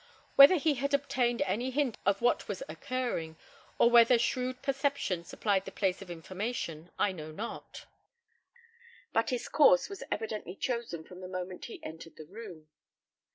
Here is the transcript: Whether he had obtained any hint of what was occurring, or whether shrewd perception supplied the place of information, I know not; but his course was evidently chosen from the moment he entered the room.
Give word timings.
Whether 0.35 0.55
he 0.55 0.73
had 0.73 0.95
obtained 0.95 1.43
any 1.43 1.69
hint 1.69 1.95
of 2.07 2.23
what 2.23 2.47
was 2.47 2.63
occurring, 2.67 3.37
or 3.77 3.87
whether 3.91 4.17
shrewd 4.17 4.63
perception 4.63 5.23
supplied 5.23 5.65
the 5.65 5.71
place 5.71 6.01
of 6.01 6.09
information, 6.09 6.89
I 6.97 7.11
know 7.11 7.29
not; 7.31 7.85
but 9.13 9.29
his 9.29 9.47
course 9.47 9.89
was 9.89 10.01
evidently 10.11 10.55
chosen 10.55 11.03
from 11.03 11.21
the 11.21 11.27
moment 11.27 11.65
he 11.65 11.79
entered 11.83 12.15
the 12.15 12.25
room. 12.25 12.67